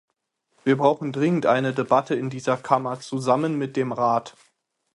Wir 0.63 0.77
brauchen 0.79 1.11
dringend 1.11 1.45
eine 1.45 1.75
Debatte 1.75 2.15
in 2.15 2.31
dieser 2.31 2.57
Kammer 2.57 2.99
zusammen 3.01 3.59
mit 3.59 3.77
dem 3.77 3.91
Rat. 3.91 4.35